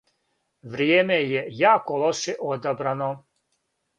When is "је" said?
1.33-1.43